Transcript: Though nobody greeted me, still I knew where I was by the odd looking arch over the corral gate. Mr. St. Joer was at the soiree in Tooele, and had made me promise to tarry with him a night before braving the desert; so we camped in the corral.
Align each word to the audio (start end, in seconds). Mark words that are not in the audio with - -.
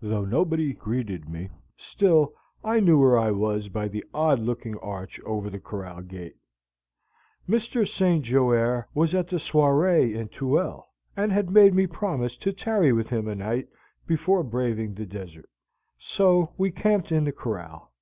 Though 0.00 0.24
nobody 0.24 0.72
greeted 0.72 1.28
me, 1.28 1.50
still 1.76 2.32
I 2.64 2.80
knew 2.80 2.98
where 2.98 3.18
I 3.18 3.30
was 3.30 3.68
by 3.68 3.86
the 3.86 4.02
odd 4.14 4.38
looking 4.38 4.78
arch 4.78 5.20
over 5.26 5.50
the 5.50 5.60
corral 5.60 6.00
gate. 6.00 6.36
Mr. 7.46 7.86
St. 7.86 8.24
Joer 8.24 8.88
was 8.94 9.14
at 9.14 9.28
the 9.28 9.38
soiree 9.38 10.14
in 10.14 10.28
Tooele, 10.28 10.84
and 11.18 11.30
had 11.32 11.50
made 11.50 11.74
me 11.74 11.86
promise 11.86 12.38
to 12.38 12.50
tarry 12.50 12.94
with 12.94 13.10
him 13.10 13.28
a 13.28 13.34
night 13.34 13.68
before 14.06 14.42
braving 14.42 14.94
the 14.94 15.04
desert; 15.04 15.50
so 15.98 16.54
we 16.56 16.70
camped 16.70 17.12
in 17.12 17.24
the 17.24 17.30
corral. 17.32 17.92